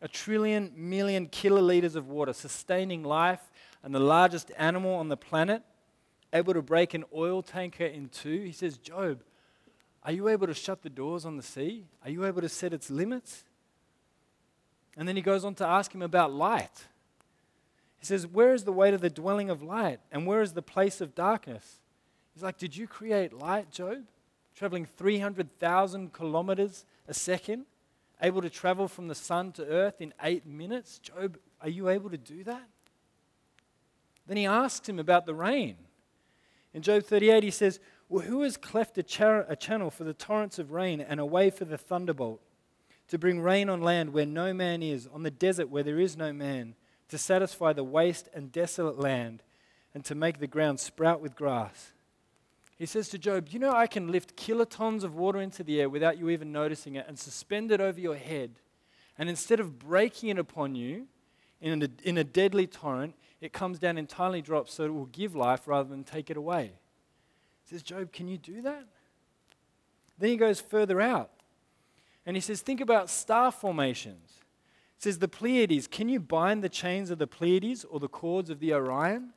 [0.03, 3.41] A trillion million kiloliters of water, sustaining life
[3.83, 5.63] and the largest animal on the planet,
[6.33, 8.43] able to break an oil tanker in two.
[8.43, 9.23] He says, Job,
[10.05, 11.87] are you able to shut the doors on the sea?
[12.05, 13.45] Are you able to set its limits?
[14.97, 16.87] And then he goes on to ask him about light.
[17.99, 20.01] He says, Where is the way to the dwelling of light?
[20.11, 21.81] And where is the place of darkness?
[22.35, 24.03] He's like, Did you create light, Job?
[24.55, 27.65] Traveling 300,000 kilometers a second,
[28.23, 30.99] able to travel from the sun to earth in eight minutes?
[30.99, 32.69] Job, are you able to do that?
[34.27, 35.77] Then he asks him about the rain.
[36.73, 40.15] In Job 38, he says, well, who has cleft a, char- a channel for the
[40.15, 42.41] torrents of rain and a way for the thunderbolt?
[43.09, 46.17] To bring rain on land where no man is, on the desert where there is
[46.17, 46.75] no man,
[47.09, 49.43] to satisfy the waste and desolate land,
[49.95, 51.92] and to make the ground sprout with grass.
[52.79, 55.89] He says to Job, You know, I can lift kilotons of water into the air
[55.89, 58.53] without you even noticing it and suspend it over your head.
[59.19, 61.07] And instead of breaking it upon you
[61.61, 65.07] in a, in a deadly torrent, it comes down in tiny drops so it will
[65.07, 66.73] give life rather than take it away
[67.65, 68.85] He says, Job, can you do that?
[70.19, 71.31] Then he goes further out
[72.25, 74.39] and he says, Think about star formations.
[74.97, 78.49] He says, The Pleiades, can you bind the chains of the Pleiades or the cords
[78.49, 79.31] of the Orion?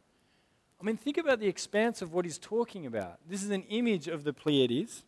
[0.80, 3.20] I mean, think about the expanse of what he's talking about.
[3.28, 5.04] This is an image of the Pleiades.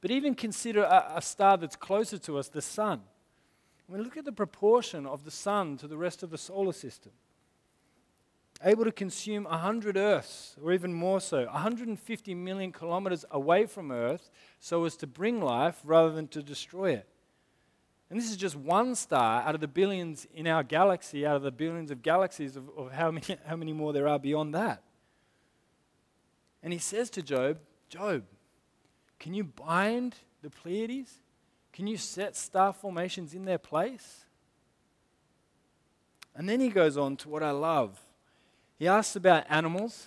[0.00, 3.02] But even consider a, a star that's closer to us, the sun.
[3.88, 6.72] I mean, look at the proportion of the sun to the rest of the solar
[6.72, 7.12] system
[8.62, 14.30] able to consume 100 Earths, or even more so, 150 million kilometers away from Earth,
[14.58, 17.08] so as to bring life rather than to destroy it.
[18.14, 21.42] And this is just one star out of the billions in our galaxy, out of
[21.42, 24.84] the billions of galaxies of, of how, many, how many more there are beyond that.
[26.62, 28.22] And he says to Job, Job,
[29.18, 31.12] can you bind the Pleiades?
[31.72, 34.26] Can you set star formations in their place?
[36.36, 37.98] And then he goes on to what I love
[38.78, 40.06] he asks about animals,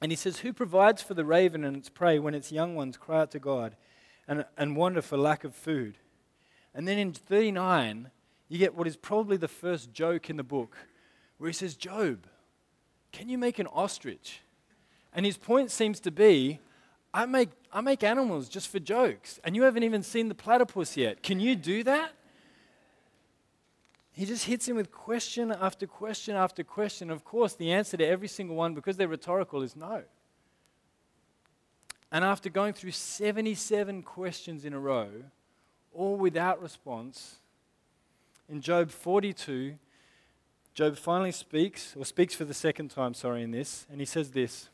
[0.00, 2.96] and he says, Who provides for the raven and its prey when its young ones
[2.96, 3.76] cry out to God
[4.26, 5.98] and, and wander for lack of food?
[6.74, 8.10] And then in 39,
[8.48, 10.76] you get what is probably the first joke in the book,
[11.38, 12.26] where he says, Job,
[13.12, 14.40] can you make an ostrich?
[15.12, 16.60] And his point seems to be,
[17.12, 20.96] I make, I make animals just for jokes, and you haven't even seen the platypus
[20.96, 21.22] yet.
[21.22, 22.12] Can you do that?
[24.12, 27.10] He just hits him with question after question after question.
[27.10, 30.02] Of course, the answer to every single one, because they're rhetorical, is no.
[32.10, 35.08] And after going through 77 questions in a row,
[35.94, 37.36] all without response,
[38.48, 39.74] in Job 42,
[40.74, 44.30] Job finally speaks, or speaks for the second time, sorry, in this, and he says
[44.30, 44.68] this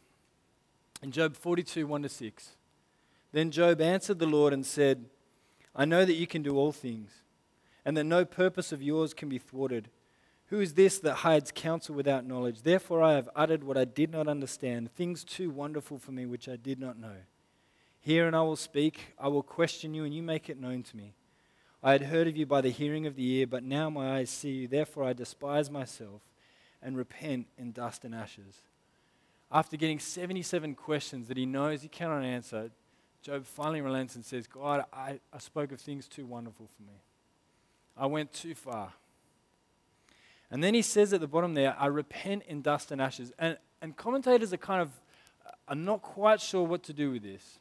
[1.02, 2.48] in Job 42, 1 to 6.
[3.32, 5.04] Then Job answered the Lord and said,
[5.74, 7.10] I know that you can do all things
[7.84, 9.90] and that no purpose of yours can be thwarted.
[10.46, 12.62] Who is this that hides counsel without knowledge?
[12.62, 16.48] Therefore I have uttered what I did not understand, things too wonderful for me which
[16.48, 17.16] I did not know.
[18.08, 20.96] Hear and I will speak, I will question you, and you make it known to
[20.96, 21.12] me.
[21.82, 24.30] I had heard of you by the hearing of the ear, but now my eyes
[24.30, 24.66] see you.
[24.66, 26.22] Therefore I despise myself
[26.82, 28.62] and repent in dust and ashes.
[29.52, 32.70] After getting 77 questions that he knows he cannot answer,
[33.20, 37.02] Job finally relents and says, God, I, I spoke of things too wonderful for me.
[37.94, 38.94] I went too far.
[40.50, 43.32] And then he says at the bottom there, I repent in dust and ashes.
[43.38, 44.92] And, and commentators are kind of
[45.68, 47.58] are not quite sure what to do with this.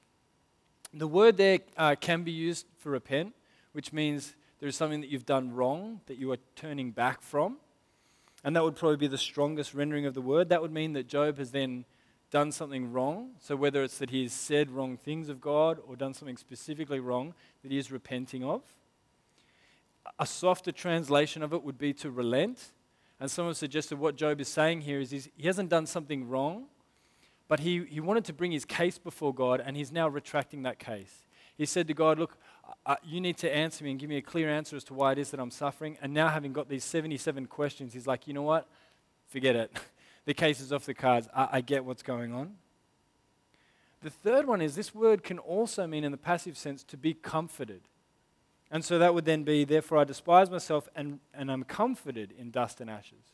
[0.94, 3.34] The word there uh, can be used for repent,
[3.74, 7.58] which means there's something that you've done wrong that you are turning back from.
[8.44, 10.50] And that would probably be the strongest rendering of the word.
[10.50, 11.86] That would mean that Job has then
[12.32, 13.32] done something wrong.
[13.40, 17.34] So whether it's that he's said wrong things of God or done something specifically wrong
[17.64, 18.62] that he is repenting of.
[20.20, 22.72] A softer translation of it would be to relent.
[23.20, 26.66] And someone suggested what Job is saying here is he hasn't done something wrong,
[27.48, 30.80] but he, he wanted to bring his case before God, and he's now retracting that
[30.80, 31.24] case.
[31.58, 32.38] He said to God, Look,
[32.86, 35.14] uh, you need to answer me and give me a clear answer as to why
[35.14, 35.98] it is that I'm suffering.
[36.02, 38.68] And now, having got these 77 questions, he's like, You know what?
[39.28, 39.80] Forget it.
[40.26, 41.28] the case is off the cards.
[41.34, 42.56] I, I get what's going on.
[44.04, 47.14] The third one is this word can also mean, in the passive sense, to be
[47.14, 47.82] comforted.
[48.70, 52.52] And so that would then be, therefore, I despise myself and, and I'm comforted in
[52.52, 53.34] dust and ashes.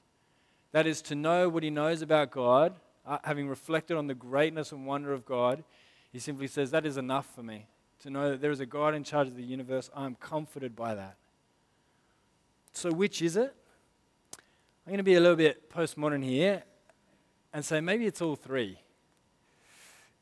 [0.71, 4.71] That is to know what he knows about God uh, having reflected on the greatness
[4.71, 5.63] and wonder of God,
[6.11, 7.67] he simply says, That is enough for me.
[8.01, 10.95] To know that there is a God in charge of the universe, I'm comforted by
[10.95, 11.15] that.
[12.73, 13.55] So, which is it?
[14.85, 16.63] I'm going to be a little bit postmodern here
[17.53, 18.79] and say maybe it's all three.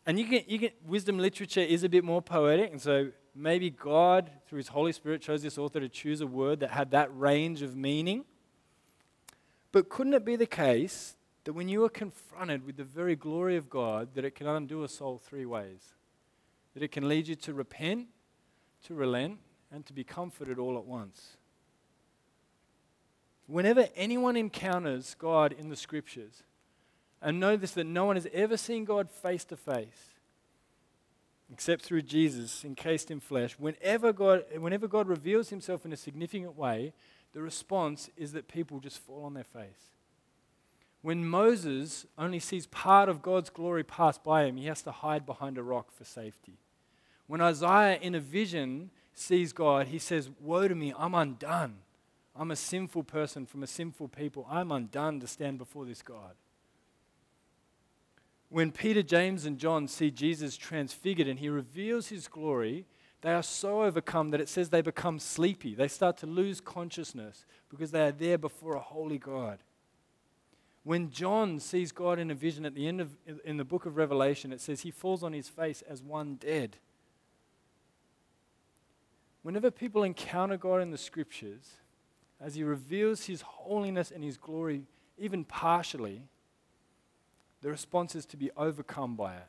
[0.05, 3.69] And you can, you can, wisdom literature is a bit more poetic, and so maybe
[3.69, 7.09] God, through His Holy Spirit, chose this author to choose a word that had that
[7.17, 8.25] range of meaning.
[9.71, 13.57] But couldn't it be the case that when you are confronted with the very glory
[13.57, 15.93] of God, that it can undo a soul three ways.
[16.73, 18.07] That it can lead you to repent,
[18.85, 19.39] to relent,
[19.71, 21.37] and to be comforted all at once.
[23.47, 26.43] Whenever anyone encounters God in the scriptures,
[27.21, 30.11] and know this that no one has ever seen God face to face,
[31.51, 36.57] except through Jesus encased in flesh, whenever God, whenever God reveals himself in a significant
[36.57, 36.93] way,
[37.33, 39.91] the response is that people just fall on their face.
[41.01, 45.25] When Moses only sees part of God's glory pass by him, he has to hide
[45.25, 46.59] behind a rock for safety.
[47.25, 51.77] When Isaiah, in a vision, sees God, he says, Woe to me, I'm undone.
[52.35, 54.47] I'm a sinful person from a sinful people.
[54.49, 56.35] I'm undone to stand before this God.
[58.49, 62.85] When Peter, James, and John see Jesus transfigured and he reveals his glory,
[63.21, 65.73] they are so overcome that it says they become sleepy.
[65.73, 69.59] They start to lose consciousness because they are there before a holy God.
[70.83, 73.15] When John sees God in a vision at the end of
[73.45, 76.77] in the book of Revelation, it says he falls on his face as one dead.
[79.43, 81.77] Whenever people encounter God in the scriptures,
[82.39, 84.83] as he reveals his holiness and his glory,
[85.17, 86.23] even partially,
[87.61, 89.47] the response is to be overcome by it.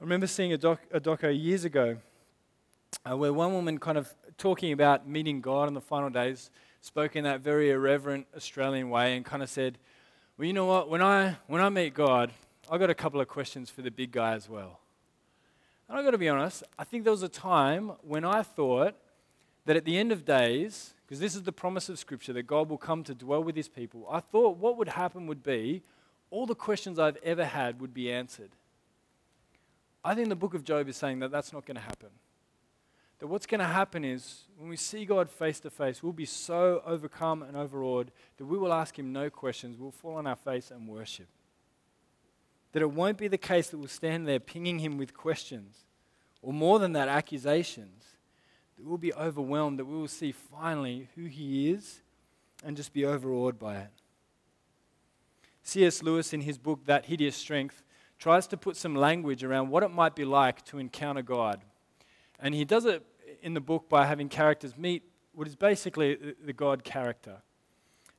[0.00, 1.96] I remember seeing a, doc, a doco years ago
[3.08, 6.50] uh, where one woman kind of talking about meeting God in the final days
[6.80, 9.78] spoke in that very irreverent Australian way and kind of said,
[10.36, 10.88] Well, you know what?
[10.88, 12.32] When I, when I meet God,
[12.70, 14.80] I got a couple of questions for the big guy as well.
[15.88, 18.94] And I've got to be honest, I think there was a time when I thought
[19.66, 22.68] that at the end of days, because this is the promise of Scripture that God
[22.68, 25.82] will come to dwell with his people, I thought what would happen would be
[26.30, 28.50] all the questions I've ever had would be answered.
[30.04, 32.08] I think the book of Job is saying that that's not going to happen
[33.20, 36.24] that what's going to happen is when we see God face to face, we'll be
[36.24, 39.76] so overcome and overawed that we will ask Him no questions.
[39.78, 41.28] We'll fall on our face and worship.
[42.72, 45.84] That it won't be the case that we'll stand there pinging Him with questions,
[46.40, 48.04] or more than that, accusations.
[48.76, 52.00] That we'll be overwhelmed, that we will see finally who He is
[52.64, 53.90] and just be overawed by it.
[55.62, 56.02] C.S.
[56.02, 57.82] Lewis, in his book, That Hideous Strength,
[58.18, 61.60] tries to put some language around what it might be like to encounter God.
[62.38, 63.04] And he does it
[63.42, 67.42] in the book by having characters meet what is basically the God character.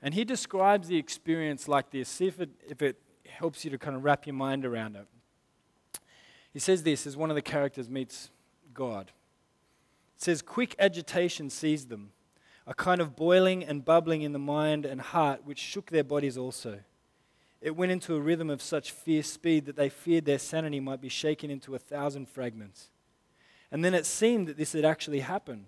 [0.01, 2.09] And he describes the experience like this.
[2.09, 5.07] See if it, if it helps you to kind of wrap your mind around it.
[6.53, 8.29] He says this as one of the characters meets
[8.73, 9.11] God.
[10.17, 12.11] It says, Quick agitation seized them,
[12.67, 16.37] a kind of boiling and bubbling in the mind and heart which shook their bodies
[16.37, 16.79] also.
[17.61, 20.99] It went into a rhythm of such fierce speed that they feared their sanity might
[20.99, 22.90] be shaken into a thousand fragments.
[23.71, 25.65] And then it seemed that this had actually happened.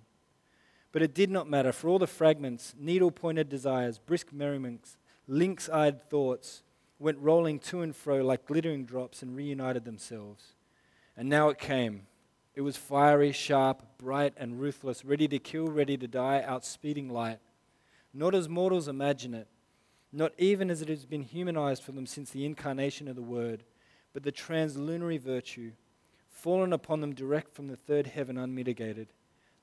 [0.91, 5.69] But it did not matter, for all the fragments, needle pointed desires, brisk merriments, lynx
[5.69, 6.63] eyed thoughts,
[6.99, 10.53] went rolling to and fro like glittering drops and reunited themselves.
[11.17, 12.07] And now it came
[12.55, 17.39] It was fiery, sharp, bright, and ruthless, ready to kill, ready to die, outspeeding light.
[18.13, 19.47] Not as mortals imagine it,
[20.11, 23.63] not even as it has been humanized for them since the incarnation of the Word,
[24.13, 25.71] but the translunary virtue,
[26.43, 29.07] fallen upon them direct from the third heaven unmitigated.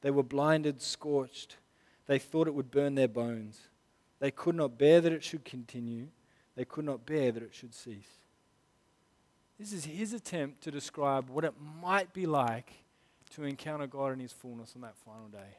[0.00, 1.58] They were blinded, scorched.
[2.06, 3.68] They thought it would burn their bones.
[4.18, 6.06] They could not bear that it should continue.
[6.56, 8.08] They could not bear that it should cease.
[9.58, 12.72] This is his attempt to describe what it might be like
[13.34, 15.58] to encounter God in his fullness on that final day.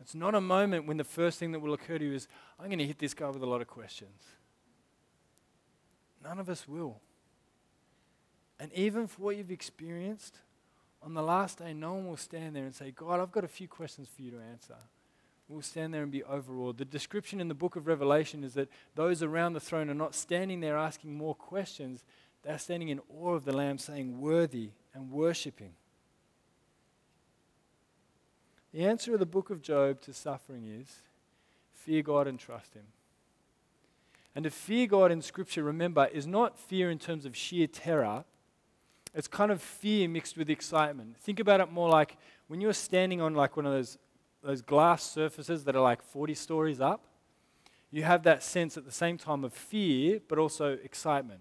[0.00, 2.28] It's not a moment when the first thing that will occur to you is,
[2.58, 4.22] I'm going to hit this guy with a lot of questions.
[6.24, 6.98] None of us will.
[8.62, 10.38] And even for what you've experienced,
[11.02, 13.48] on the last day, no one will stand there and say, God, I've got a
[13.48, 14.76] few questions for you to answer.
[15.48, 16.78] We'll stand there and be overawed.
[16.78, 20.14] The description in the book of Revelation is that those around the throne are not
[20.14, 22.04] standing there asking more questions,
[22.44, 25.72] they're standing in awe of the Lamb, saying, Worthy and worshipping.
[28.72, 31.02] The answer of the book of Job to suffering is
[31.74, 32.84] fear God and trust Him.
[34.36, 38.24] And to fear God in Scripture, remember, is not fear in terms of sheer terror.
[39.14, 41.16] It's kind of fear mixed with excitement.
[41.18, 42.16] Think about it more like
[42.48, 43.98] when you're standing on like one of those,
[44.42, 47.04] those glass surfaces that are like 40 stories up,
[47.90, 51.40] you have that sense at the same time of fear, but also excitement.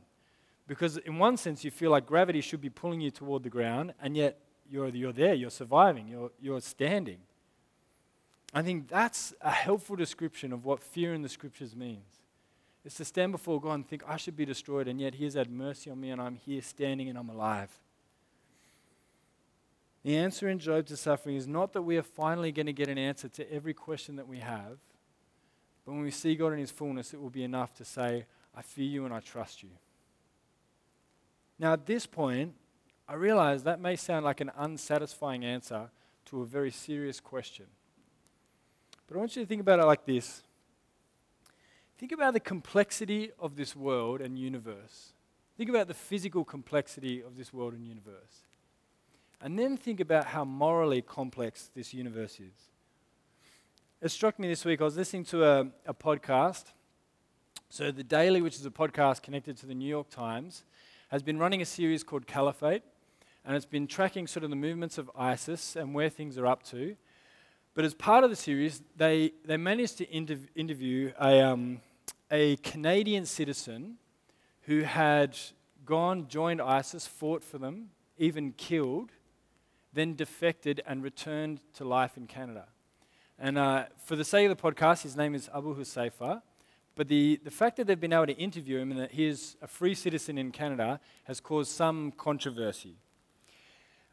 [0.68, 3.94] Because in one sense, you feel like gravity should be pulling you toward the ground,
[4.02, 4.38] and yet
[4.70, 7.20] you're, you're there, you're surviving, you're, you're standing.
[8.54, 12.21] I think that's a helpful description of what fear in the scriptures means.
[12.84, 15.36] It's to stand before God and think, I should be destroyed, and yet He has
[15.36, 17.70] had mercy on me, and I'm here standing and I'm alive.
[20.04, 22.88] The answer in Job to suffering is not that we are finally going to get
[22.88, 24.78] an answer to every question that we have,
[25.86, 28.62] but when we see God in His fullness, it will be enough to say, I
[28.62, 29.70] fear you and I trust you.
[31.60, 32.56] Now, at this point,
[33.08, 35.90] I realize that may sound like an unsatisfying answer
[36.26, 37.66] to a very serious question.
[39.06, 40.42] But I want you to think about it like this
[42.02, 45.14] think about the complexity of this world and universe.
[45.56, 48.42] Think about the physical complexity of this world and universe.
[49.40, 52.70] And then think about how morally complex this universe is.
[54.02, 56.72] It struck me this week, I was listening to a, a podcast.
[57.70, 60.64] So, The Daily, which is a podcast connected to the New York Times,
[61.10, 62.82] has been running a series called Caliphate,
[63.46, 66.64] and it's been tracking sort of the movements of ISIS and where things are up
[66.64, 66.96] to.
[67.76, 71.80] But as part of the series, they, they managed to interv- interview a, um,
[72.32, 73.98] a Canadian citizen
[74.62, 75.38] who had
[75.86, 79.12] gone, joined ISIS, fought for them, even killed,
[79.92, 82.68] then defected and returned to life in Canada.
[83.38, 86.42] And uh, for the sake of the podcast, his name is Abu Huzaifa.
[86.96, 89.58] But the, the fact that they've been able to interview him and that he is
[89.62, 92.96] a free citizen in Canada has caused some controversy.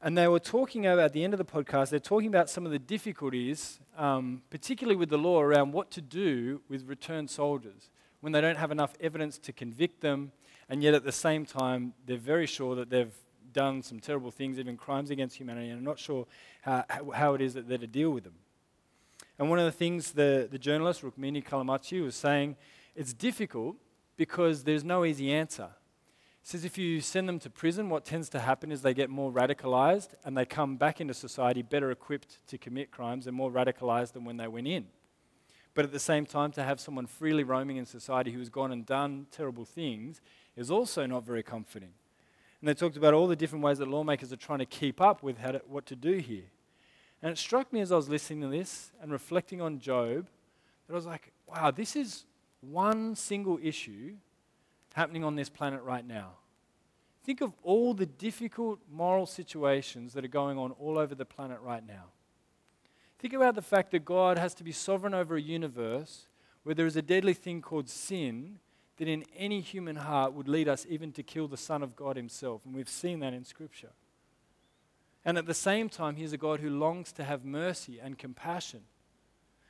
[0.00, 2.64] And they were talking about, at the end of the podcast, they're talking about some
[2.64, 7.90] of the difficulties, um, particularly with the law around what to do with returned soldiers
[8.20, 10.32] when they don't have enough evidence to convict them,
[10.68, 13.14] and yet at the same time, they're very sure that they've
[13.52, 16.26] done some terrible things, even crimes against humanity, and are not sure
[16.62, 18.34] how, how it is that they're to deal with them.
[19.38, 22.56] And one of the things the, the journalist, Rukmini Callimachi, was saying,
[22.94, 23.76] it's difficult
[24.16, 25.70] because there's no easy answer.
[26.42, 29.10] He says if you send them to prison, what tends to happen is they get
[29.10, 33.50] more radicalized and they come back into society better equipped to commit crimes and more
[33.50, 34.86] radicalized than when they went in.
[35.74, 38.72] But at the same time, to have someone freely roaming in society who has gone
[38.72, 40.20] and done terrible things
[40.56, 41.92] is also not very comforting.
[42.60, 45.22] And they talked about all the different ways that lawmakers are trying to keep up
[45.22, 46.50] with to, what to do here.
[47.22, 50.26] And it struck me as I was listening to this and reflecting on Job
[50.86, 52.24] that I was like, wow, this is
[52.60, 54.14] one single issue
[54.94, 56.30] happening on this planet right now.
[57.24, 61.60] Think of all the difficult moral situations that are going on all over the planet
[61.60, 62.04] right now.
[63.18, 66.26] Think about the fact that God has to be sovereign over a universe
[66.62, 68.58] where there is a deadly thing called sin
[68.98, 72.16] that in any human heart would lead us even to kill the Son of God
[72.16, 72.62] Himself.
[72.64, 73.90] And we've seen that in Scripture.
[75.24, 78.82] And at the same time, He's a God who longs to have mercy and compassion.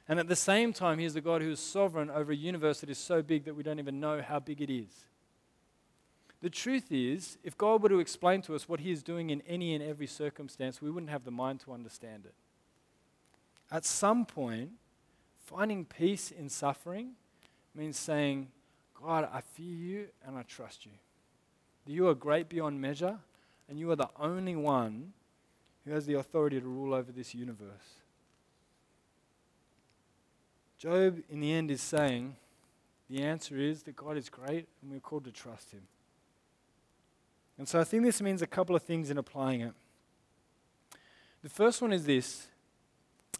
[0.08, 2.90] And at the same time, He's a God who is sovereign over a universe that
[2.90, 5.06] is so big that we don't even know how big it is.
[6.40, 9.42] The truth is, if God were to explain to us what He is doing in
[9.42, 12.34] any and every circumstance, we wouldn't have the mind to understand it.
[13.70, 14.70] At some point,
[15.44, 17.12] finding peace in suffering
[17.74, 18.48] means saying,
[19.00, 20.92] God, I fear you and I trust you.
[21.86, 23.18] You are great beyond measure,
[23.68, 25.12] and you are the only one
[25.84, 28.00] who has the authority to rule over this universe.
[30.78, 32.36] Job, in the end, is saying
[33.08, 35.82] the answer is that God is great and we're called to trust Him.
[37.56, 39.72] And so I think this means a couple of things in applying it.
[41.42, 42.48] The first one is this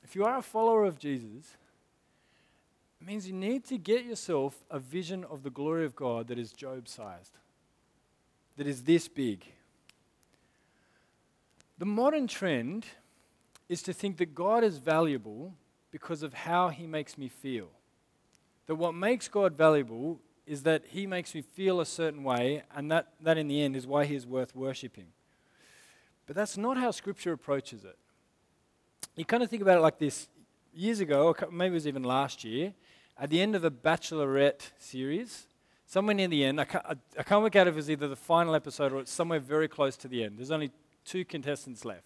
[0.03, 1.57] if you are a follower of Jesus,
[3.01, 6.39] it means you need to get yourself a vision of the glory of God that
[6.39, 7.37] is Job sized,
[8.57, 9.45] that is this big.
[11.79, 12.87] The modern trend
[13.69, 15.55] is to think that God is valuable
[15.91, 17.69] because of how he makes me feel.
[18.67, 22.91] That what makes God valuable is that he makes me feel a certain way, and
[22.91, 25.07] that, that in the end is why he is worth worshipping.
[26.27, 27.97] But that's not how Scripture approaches it.
[29.17, 30.29] You kind of think about it like this.
[30.73, 32.73] Years ago, or maybe it was even last year,
[33.19, 35.47] at the end of the Bachelorette series,
[35.87, 36.85] somewhere near the end, I can't,
[37.19, 39.67] I can't work out if it was either the final episode or it's somewhere very
[39.67, 40.39] close to the end.
[40.39, 40.71] There's only
[41.05, 42.05] two contestants left.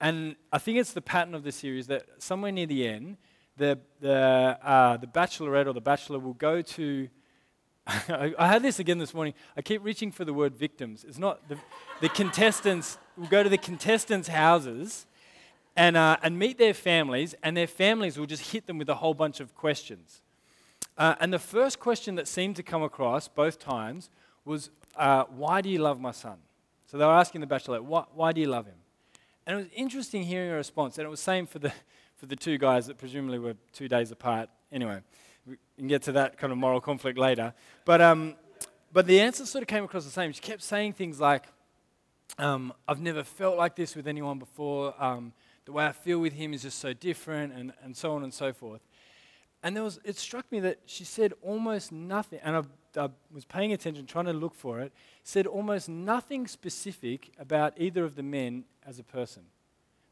[0.00, 3.16] And I think it's the pattern of the series that somewhere near the end,
[3.56, 7.08] the, the, uh, the bachelorette or the bachelor will go to.
[7.86, 9.34] I had this again this morning.
[9.56, 11.04] I keep reaching for the word victims.
[11.06, 11.58] It's not the,
[12.00, 15.06] the contestants will go to the contestants' houses
[15.76, 18.96] and, uh, and meet their families, and their families will just hit them with a
[18.96, 20.22] whole bunch of questions.
[20.96, 24.10] Uh, and the first question that seemed to come across both times
[24.44, 26.38] was, uh, Why do you love my son?
[26.86, 28.76] So they were asking the bachelorette, why, why do you love him?
[29.46, 31.72] And it was interesting hearing a response, and it was the same for the,
[32.14, 34.48] for the two guys that presumably were two days apart.
[34.70, 35.00] Anyway,
[35.44, 37.52] we can get to that kind of moral conflict later.
[37.84, 38.36] But, um,
[38.92, 40.30] but the answer sort of came across the same.
[40.30, 41.46] She kept saying things like,
[42.38, 44.94] um, I've never felt like this with anyone before.
[45.02, 45.32] Um,
[45.64, 48.32] the way I feel with him is just so different, and, and so on and
[48.32, 48.80] so forth.
[49.62, 52.62] And there was, it struck me that she said almost nothing, and I,
[53.00, 54.92] I was paying attention, trying to look for it,
[55.22, 59.44] said almost nothing specific about either of the men as a person.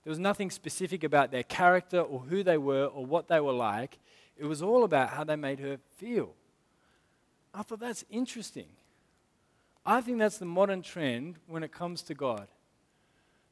[0.05, 3.53] There was nothing specific about their character or who they were or what they were
[3.53, 3.99] like.
[4.37, 6.35] It was all about how they made her feel.
[7.55, 8.69] I thought that's interesting.
[9.85, 12.49] I think that's the modern trend when it comes to God.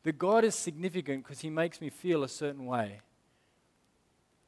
[0.03, 3.01] That God is significant because he makes me feel a certain way.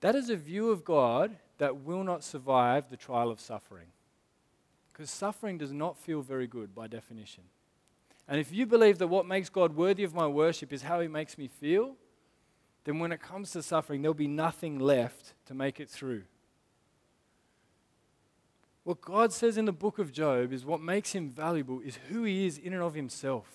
[0.00, 3.88] That is a view of God that will not survive the trial of suffering.
[4.92, 7.44] Because suffering does not feel very good by definition.
[8.28, 11.08] And if you believe that what makes God worthy of my worship is how he
[11.08, 11.96] makes me feel,
[12.84, 16.22] then when it comes to suffering, there'll be nothing left to make it through.
[18.84, 22.24] What God says in the book of Job is what makes him valuable is who
[22.24, 23.46] he is in and of himself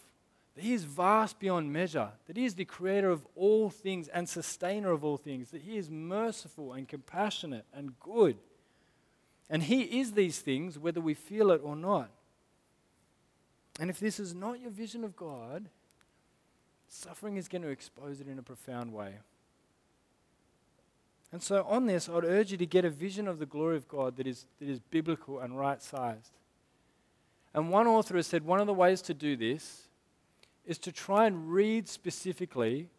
[0.57, 4.27] that He is vast beyond measure, that He is the creator of all things and
[4.27, 8.37] sustainer of all things, that He is merciful and compassionate and good.
[9.51, 12.09] And He is these things whether we feel it or not.
[13.79, 15.69] And if this is not your vision of God,
[16.87, 19.13] suffering is going to expose it in a profound way.
[21.31, 23.77] And so, on this, I would urge you to get a vision of the glory
[23.77, 26.31] of God that is, that is biblical and right sized.
[27.53, 29.86] And one author has said one of the ways to do this
[30.67, 32.89] is to try and read specifically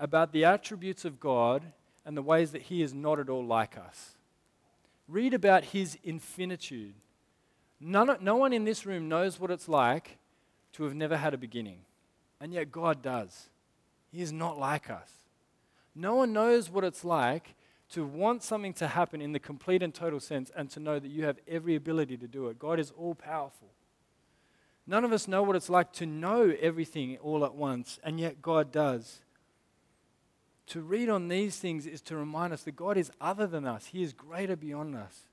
[0.00, 1.62] about the attributes of God
[2.04, 4.16] and the ways that He is not at all like us.
[5.06, 6.94] Read about His infinitude.
[7.80, 10.18] None, no one in this room knows what it's like
[10.72, 11.80] to have never had a beginning,
[12.40, 13.50] and yet God does.
[14.10, 15.10] He is not like us.
[15.94, 17.54] No one knows what it's like
[17.90, 21.08] to want something to happen in the complete and total sense and to know that
[21.08, 22.58] you have every ability to do it.
[22.58, 23.68] God is all powerful.
[24.88, 28.40] None of us know what it's like to know everything all at once, and yet
[28.40, 29.20] God does.
[30.68, 33.86] To read on these things is to remind us that God is other than us,
[33.86, 35.28] He is greater beyond us.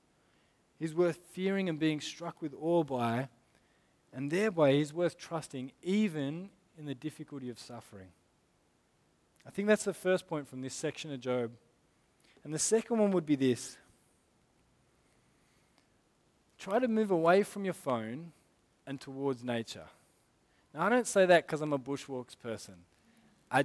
[0.78, 3.30] He's worth fearing and being struck with awe by,
[4.12, 8.08] and thereby He's worth trusting even in the difficulty of suffering.
[9.46, 11.52] I think that's the first point from this section of Job.
[12.44, 13.78] And the second one would be this
[16.58, 18.32] try to move away from your phone
[18.86, 19.86] and towards nature.
[20.74, 22.74] Now, I don't say that because I'm a bushwalks person.
[23.50, 23.64] I,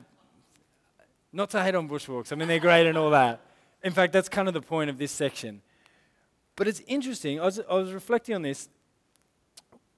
[1.34, 3.42] not to hate on bushwalks, I mean, they're great and all that.
[3.84, 5.62] In fact, that's kind of the point of this section.
[6.56, 8.70] But it's interesting, I was, I was reflecting on this.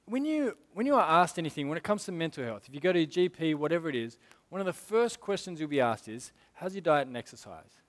[0.06, 2.82] When you, when you are asked anything, when it comes to mental health, if you
[2.82, 4.18] go to your GP, whatever it is,
[4.50, 7.82] one of the first questions you'll be asked is, How's your diet and exercise?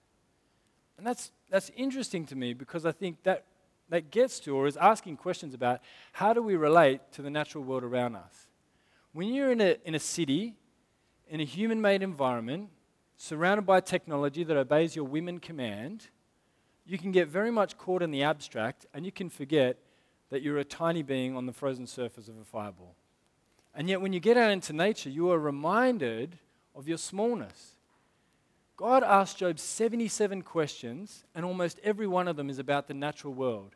[0.97, 3.45] And that's, that's interesting to me because I think that
[3.89, 5.80] that gets to or is asking questions about
[6.12, 8.47] how do we relate to the natural world around us.
[9.12, 10.55] When you're in a, in a city,
[11.28, 12.70] in a human made environment,
[13.16, 16.09] surrounded by technology that obeys your and command,
[16.87, 19.78] you can get very much caught in the abstract and you can forget
[20.30, 22.97] that you're a tiny being on the frozen surface of a fireball.
[23.74, 26.39] And yet, when you get out into nature, you are reminded
[26.74, 27.74] of your smallness.
[28.77, 33.33] God asked Job 77 questions, and almost every one of them is about the natural
[33.33, 33.75] world.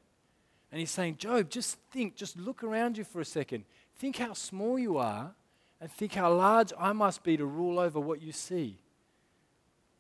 [0.73, 3.65] And he's saying, Job, just think, just look around you for a second.
[3.97, 5.33] Think how small you are,
[5.81, 8.79] and think how large I must be to rule over what you see.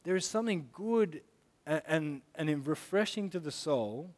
[0.04, 1.20] there is something good
[1.66, 4.10] and, and, and refreshing to the soul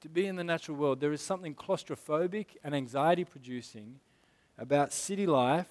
[0.00, 1.00] to be in the natural world.
[1.00, 4.00] There is something claustrophobic and anxiety producing
[4.56, 5.68] about city life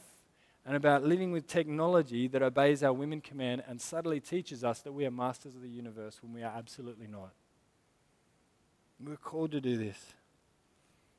[0.68, 4.92] and about living with technology that obeys our women command and subtly teaches us that
[4.92, 7.32] we are masters of the universe when we are absolutely not.
[9.00, 9.98] We're called to do this.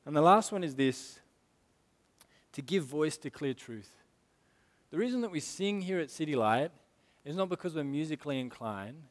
[0.05, 1.19] And the last one is this
[2.53, 3.89] to give voice to clear truth.
[4.91, 6.71] The reason that we sing here at City Light
[7.25, 9.01] is not because we're musically inclined,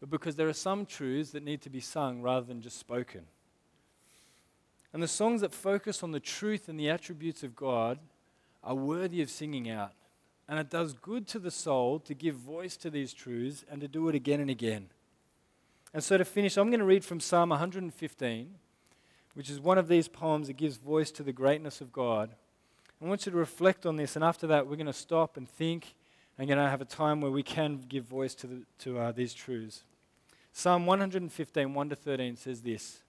[0.00, 3.22] but because there are some truths that need to be sung rather than just spoken.
[4.92, 7.98] And the songs that focus on the truth and the attributes of God
[8.68, 9.92] are worthy of singing out.
[10.46, 13.88] And it does good to the soul to give voice to these truths and to
[13.88, 14.88] do it again and again.
[15.94, 18.54] And so to finish, I'm going to read from Psalm 115,
[19.32, 22.30] which is one of these poems that gives voice to the greatness of God.
[23.00, 25.48] I want you to reflect on this, and after that, we're going to stop and
[25.48, 25.94] think
[26.36, 29.12] and going to have a time where we can give voice to, the, to uh,
[29.12, 29.82] these truths.
[30.52, 33.00] Psalm 115, 1 to 13 says this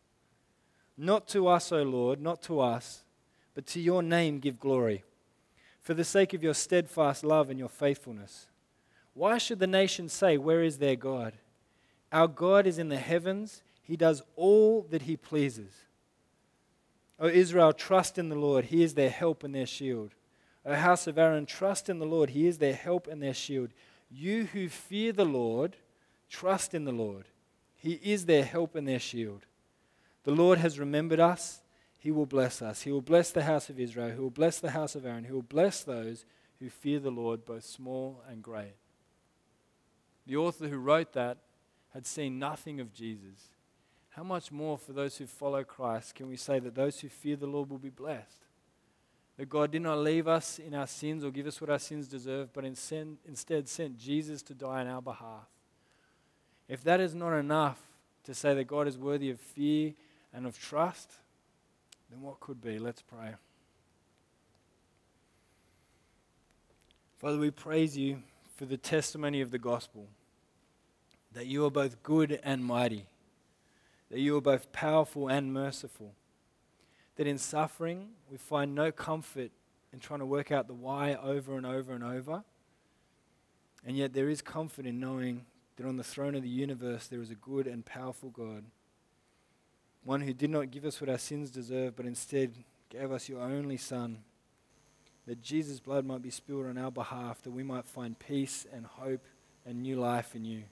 [0.97, 3.01] Not to us, O Lord, not to us,
[3.55, 5.03] but to your name give glory,
[5.81, 8.47] for the sake of your steadfast love and your faithfulness.
[9.13, 11.33] Why should the nations say, Where is their God?
[12.11, 15.71] Our God is in the heavens, he does all that he pleases.
[17.19, 18.65] O Israel, trust in the Lord.
[18.65, 20.11] He is their help and their shield.
[20.65, 22.29] O house of Aaron, trust in the Lord.
[22.29, 23.71] He is their help and their shield.
[24.09, 25.75] You who fear the Lord,
[26.29, 27.25] trust in the Lord.
[27.75, 29.45] He is their help and their shield.
[30.23, 31.61] The Lord has remembered us.
[31.99, 32.81] He will bless us.
[32.81, 34.11] He will bless the house of Israel.
[34.11, 35.25] He will bless the house of Aaron.
[35.25, 36.25] He will bless those
[36.59, 38.73] who fear the Lord, both small and great.
[40.25, 41.37] The author who wrote that
[41.93, 43.49] had seen nothing of Jesus
[44.19, 47.37] how much more for those who follow Christ can we say that those who fear
[47.37, 48.41] the Lord will be blessed?
[49.37, 52.07] That God did not leave us in our sins or give us what our sins
[52.07, 55.47] deserve, but instead sent Jesus to die on our behalf.
[56.67, 57.79] If that is not enough
[58.25, 59.93] to say that God is worthy of fear
[60.33, 61.13] and of trust,
[62.09, 62.79] then what could be?
[62.79, 63.35] Let's pray.
[67.17, 68.23] Father, we praise you
[68.55, 70.07] for the testimony of the gospel
[71.33, 73.05] that you are both good and mighty
[74.09, 76.13] that you are both powerful and merciful.
[77.15, 79.51] That in suffering, we find no comfort
[79.93, 82.43] in trying to work out the why over and over and over.
[83.85, 85.45] And yet, there is comfort in knowing
[85.77, 88.65] that on the throne of the universe there is a good and powerful God.
[90.03, 92.53] One who did not give us what our sins deserve, but instead
[92.89, 94.19] gave us your only Son,
[95.27, 98.85] that Jesus' blood might be spilled on our behalf, that we might find peace and
[98.85, 99.25] hope
[99.65, 100.63] and new life in you.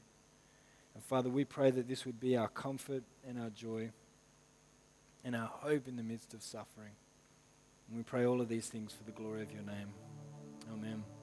[0.95, 3.91] And Father, we pray that this would be our comfort and our joy
[5.23, 6.93] and our hope in the midst of suffering.
[7.87, 9.89] And we pray all of these things for the glory of your name.
[10.73, 11.16] Amen.